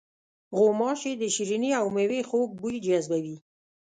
[0.57, 3.37] غوماشې د شریني او میوې خوږ بوی جذبوي.